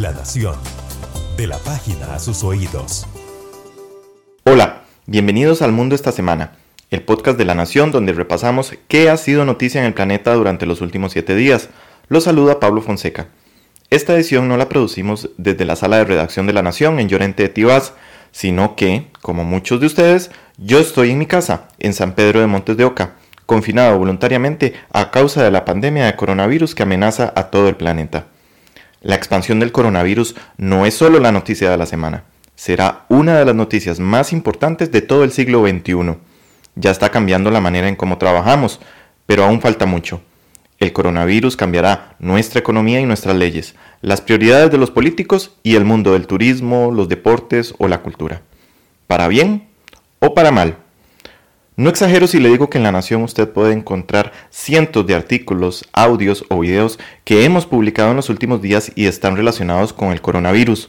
[0.00, 0.56] La Nación.
[1.38, 3.06] De la página a sus oídos.
[4.44, 6.52] Hola, bienvenidos al Mundo esta semana,
[6.90, 10.66] el podcast de La Nación donde repasamos qué ha sido noticia en el planeta durante
[10.66, 11.70] los últimos siete días.
[12.08, 13.28] Los saluda Pablo Fonseca.
[13.88, 17.44] Esta edición no la producimos desde la sala de redacción de La Nación en Llorente
[17.44, 17.94] de Tibás,
[18.32, 22.48] sino que, como muchos de ustedes, yo estoy en mi casa, en San Pedro de
[22.48, 23.14] Montes de Oca,
[23.46, 28.26] confinado voluntariamente a causa de la pandemia de coronavirus que amenaza a todo el planeta.
[29.06, 32.24] La expansión del coronavirus no es solo la noticia de la semana,
[32.56, 36.16] será una de las noticias más importantes de todo el siglo XXI.
[36.74, 38.80] Ya está cambiando la manera en cómo trabajamos,
[39.24, 40.22] pero aún falta mucho.
[40.80, 45.84] El coronavirus cambiará nuestra economía y nuestras leyes, las prioridades de los políticos y el
[45.84, 48.42] mundo del turismo, los deportes o la cultura.
[49.06, 49.68] ¿Para bien
[50.18, 50.78] o para mal?
[51.78, 55.84] No exagero si le digo que en La Nación usted puede encontrar cientos de artículos,
[55.92, 60.22] audios o videos que hemos publicado en los últimos días y están relacionados con el
[60.22, 60.88] coronavirus.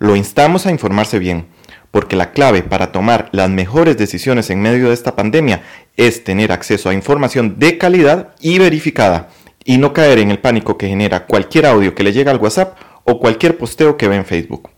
[0.00, 1.46] Lo instamos a informarse bien,
[1.92, 5.62] porque la clave para tomar las mejores decisiones en medio de esta pandemia
[5.96, 9.28] es tener acceso a información de calidad y verificada,
[9.64, 12.76] y no caer en el pánico que genera cualquier audio que le llega al WhatsApp
[13.04, 14.68] o cualquier posteo que ve en Facebook.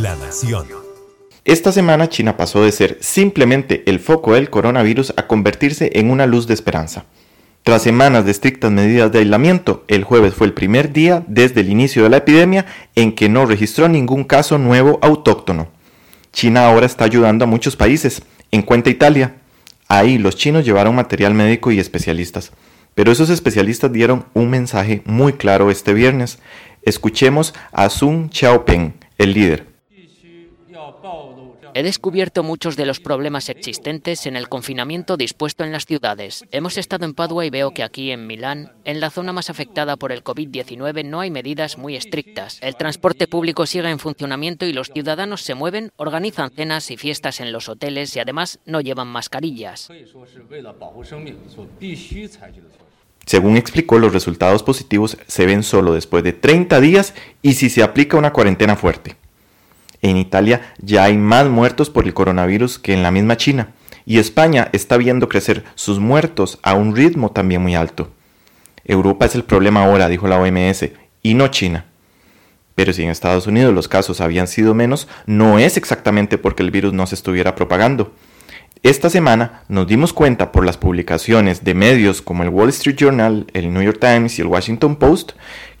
[0.00, 0.85] La Nación.
[1.46, 6.26] Esta semana China pasó de ser simplemente el foco del coronavirus a convertirse en una
[6.26, 7.04] luz de esperanza.
[7.62, 11.68] Tras semanas de estrictas medidas de aislamiento, el jueves fue el primer día desde el
[11.70, 15.68] inicio de la epidemia en que no registró ningún caso nuevo autóctono.
[16.32, 19.36] China ahora está ayudando a muchos países, en cuenta Italia.
[19.86, 22.50] Ahí los chinos llevaron material médico y especialistas.
[22.96, 26.40] Pero esos especialistas dieron un mensaje muy claro este viernes.
[26.82, 29.75] Escuchemos a Sun Xiaopeng, el líder.
[31.76, 36.46] He descubierto muchos de los problemas existentes en el confinamiento dispuesto en las ciudades.
[36.50, 39.98] Hemos estado en Padua y veo que aquí en Milán, en la zona más afectada
[39.98, 42.56] por el COVID-19, no hay medidas muy estrictas.
[42.62, 47.40] El transporte público sigue en funcionamiento y los ciudadanos se mueven, organizan cenas y fiestas
[47.40, 49.90] en los hoteles y además no llevan mascarillas.
[53.26, 57.12] Según explicó, los resultados positivos se ven solo después de 30 días
[57.42, 59.16] y si se aplica una cuarentena fuerte.
[60.06, 63.70] En Italia ya hay más muertos por el coronavirus que en la misma China,
[64.04, 68.12] y España está viendo crecer sus muertos a un ritmo también muy alto.
[68.84, 70.90] Europa es el problema ahora, dijo la OMS,
[71.24, 71.86] y no China.
[72.76, 76.70] Pero si en Estados Unidos los casos habían sido menos, no es exactamente porque el
[76.70, 78.12] virus no se estuviera propagando.
[78.82, 83.46] Esta semana nos dimos cuenta por las publicaciones de medios como el Wall Street Journal,
[83.52, 85.32] el New York Times y el Washington Post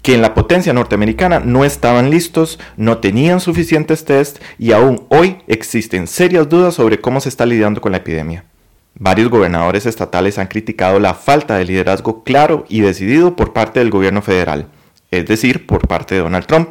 [0.06, 5.38] que en la potencia norteamericana no estaban listos, no tenían suficientes test y aún hoy
[5.48, 8.44] existen serias dudas sobre cómo se está lidiando con la epidemia.
[8.94, 13.90] Varios gobernadores estatales han criticado la falta de liderazgo claro y decidido por parte del
[13.90, 14.68] gobierno federal,
[15.10, 16.70] es decir, por parte de Donald Trump.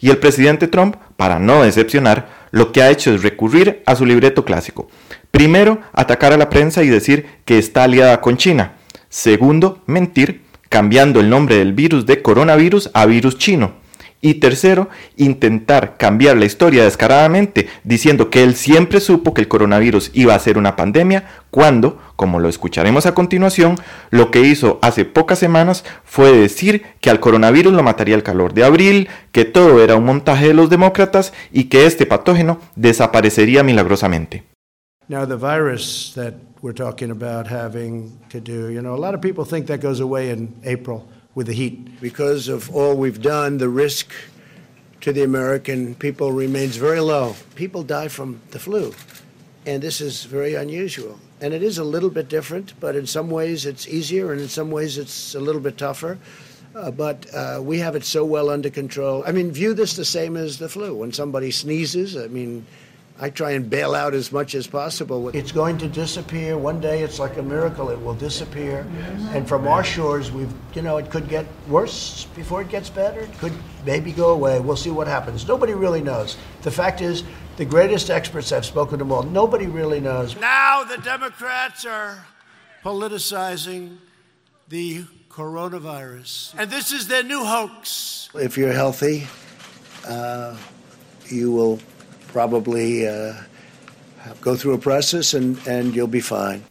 [0.00, 4.04] Y el presidente Trump, para no decepcionar, lo que ha hecho es recurrir a su
[4.04, 4.88] libreto clásico.
[5.32, 8.74] Primero, atacar a la prensa y decir que está aliada con China.
[9.08, 13.72] Segundo, mentir cambiando el nombre del virus de coronavirus a virus chino.
[14.20, 20.10] Y tercero, intentar cambiar la historia descaradamente, diciendo que él siempre supo que el coronavirus
[20.12, 23.76] iba a ser una pandemia, cuando, como lo escucharemos a continuación,
[24.10, 28.54] lo que hizo hace pocas semanas fue decir que al coronavirus lo mataría el calor
[28.54, 33.62] de abril, que todo era un montaje de los demócratas y que este patógeno desaparecería
[33.62, 34.51] milagrosamente.
[35.12, 39.20] Now, the virus that we're talking about having to do, you know, a lot of
[39.20, 42.00] people think that goes away in April with the heat.
[42.00, 44.10] Because of all we've done, the risk
[45.02, 47.36] to the American people remains very low.
[47.56, 48.94] People die from the flu,
[49.66, 51.20] and this is very unusual.
[51.42, 54.48] And it is a little bit different, but in some ways it's easier, and in
[54.48, 56.18] some ways it's a little bit tougher.
[56.74, 59.22] Uh, but uh, we have it so well under control.
[59.26, 60.94] I mean, view this the same as the flu.
[60.94, 62.64] When somebody sneezes, I mean,
[63.22, 65.28] I try and bail out as much as possible.
[65.28, 66.58] It's going to disappear.
[66.58, 67.88] One day it's like a miracle.
[67.90, 68.84] It will disappear.
[69.30, 73.20] And from our shores, we've, you know, it could get worse before it gets better.
[73.20, 73.52] It could
[73.86, 74.58] maybe go away.
[74.58, 75.46] We'll see what happens.
[75.46, 76.36] Nobody really knows.
[76.62, 77.22] The fact is,
[77.58, 80.34] the greatest experts I've spoken to them all, nobody really knows.
[80.40, 82.26] Now the Democrats are
[82.82, 83.98] politicizing
[84.68, 86.54] the coronavirus.
[86.58, 88.30] And this is their new hoax.
[88.34, 89.28] If you're healthy,
[90.08, 90.56] uh,
[91.28, 91.78] you will
[92.32, 93.34] probably uh,
[94.42, 96.62] go through a process and, and you'll be fine.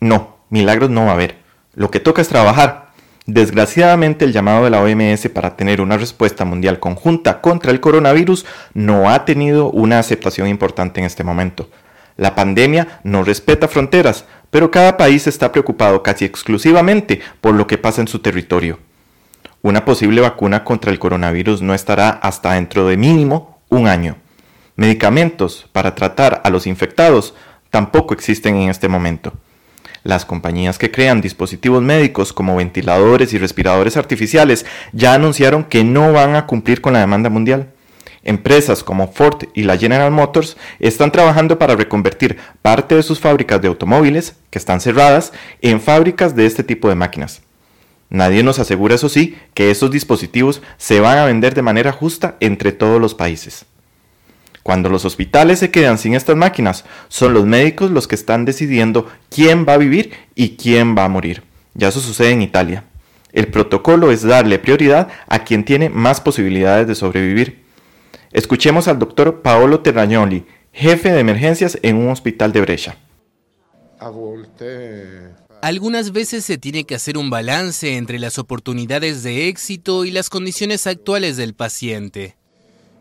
[0.00, 1.36] No, milagros no va a haber.
[1.74, 2.86] Lo que toca es trabajar.
[3.26, 8.46] Desgraciadamente el llamado de la OMS para tener una respuesta mundial conjunta contra el coronavirus
[8.72, 11.68] no ha tenido una aceptación importante en este momento.
[12.16, 17.78] La pandemia no respeta fronteras, pero cada país está preocupado casi exclusivamente por lo que
[17.78, 18.78] pasa en su territorio.
[19.60, 24.16] Una posible vacuna contra el coronavirus no estará hasta dentro de mínimo un año.
[24.76, 27.34] Medicamentos para tratar a los infectados
[27.70, 29.32] tampoco existen en este momento.
[30.02, 36.12] Las compañías que crean dispositivos médicos como ventiladores y respiradores artificiales ya anunciaron que no
[36.12, 37.70] van a cumplir con la demanda mundial.
[38.22, 43.62] Empresas como Ford y la General Motors están trabajando para reconvertir parte de sus fábricas
[43.62, 45.32] de automóviles, que están cerradas,
[45.62, 47.40] en fábricas de este tipo de máquinas.
[48.10, 52.36] Nadie nos asegura, eso sí, que esos dispositivos se van a vender de manera justa
[52.40, 53.64] entre todos los países.
[54.66, 59.06] Cuando los hospitales se quedan sin estas máquinas, son los médicos los que están decidiendo
[59.30, 61.44] quién va a vivir y quién va a morir.
[61.74, 62.82] Ya eso sucede en Italia.
[63.32, 67.62] El protocolo es darle prioridad a quien tiene más posibilidades de sobrevivir.
[68.32, 72.98] Escuchemos al doctor Paolo Terragnoli, jefe de emergencias en un hospital de Brescia.
[75.62, 80.28] Algunas veces se tiene que hacer un balance entre las oportunidades de éxito y las
[80.28, 82.34] condiciones actuales del paciente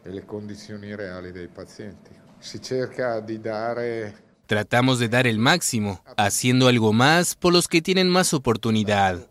[0.06, 2.12] e le condizioni reali dei pazienti.
[2.38, 7.82] Si cerca di dare Tratamos de dar el máximo, haciendo algo más por los que
[7.82, 9.28] tienen más oportunidad.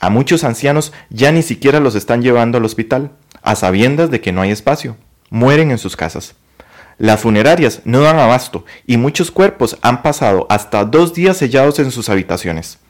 [0.00, 3.12] A muchos ancianos ya ni siquiera los están llevando al hospital,
[3.42, 4.96] a sabiendas de que no hay espacio.
[5.30, 6.34] Mueren en sus casas.
[6.98, 11.92] Las funerarias no dan abasto y muchos cuerpos han pasado hasta dos días sellados en
[11.92, 12.80] sus habitaciones.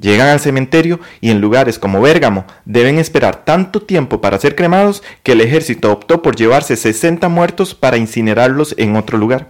[0.00, 5.02] Llegan al cementerio y en lugares como Bérgamo deben esperar tanto tiempo para ser cremados
[5.22, 9.48] que el ejército optó por llevarse 60 muertos para incinerarlos en otro lugar.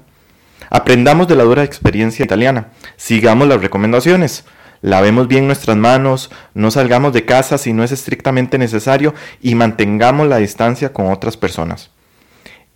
[0.68, 4.44] Aprendamos de la dura experiencia italiana, sigamos las recomendaciones,
[4.82, 10.26] lavemos bien nuestras manos, no salgamos de casa si no es estrictamente necesario y mantengamos
[10.26, 11.90] la distancia con otras personas.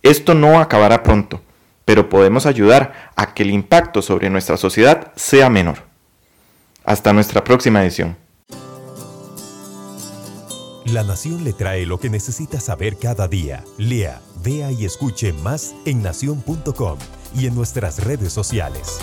[0.01, 1.41] Esto no acabará pronto,
[1.83, 5.94] pero podemos ayudar a que el impacto sobre nuestra sociedad sea menor.
[6.85, 8.17] Hasta nuestra próxima edición.
[10.85, 13.63] La Nación le trae lo que necesita saber cada día.
[13.77, 16.99] Lea, vea y escuche más en nación.com
[17.35, 18.99] y en nuestras redes sociales.